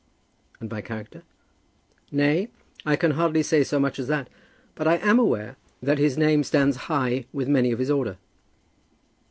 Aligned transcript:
"And 0.59 0.67
by 0.67 0.81
character?" 0.81 1.21
"Nay; 2.11 2.47
I 2.87 2.95
can 2.95 3.11
hardly 3.11 3.43
say 3.43 3.63
so 3.63 3.79
much 3.79 3.99
as 3.99 4.07
that. 4.07 4.31
But 4.73 4.87
I 4.87 4.97
am 4.97 5.19
aware 5.19 5.57
that 5.79 5.99
his 5.99 6.17
name 6.17 6.41
stands 6.43 6.75
high 6.89 7.25
with 7.31 7.47
many 7.47 7.71
of 7.71 7.77
his 7.77 7.91
order." 7.91 8.17